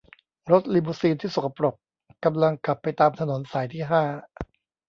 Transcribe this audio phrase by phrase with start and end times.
[0.51, 1.75] รถลีมูซีนที่สกปรก
[2.25, 4.03] กำลังขับไปตามถนนสายที่ห้า